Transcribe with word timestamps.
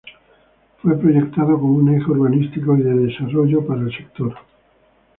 Fue 0.81 0.97
proyectado 0.97 1.59
como 1.59 1.75
un 1.75 1.93
eje 1.93 2.09
urbanístico 2.09 2.75
y 2.75 2.81
de 2.81 2.91
desarrollo 3.05 3.63
para 3.67 3.81
el 3.83 3.95
sector. 3.95 4.35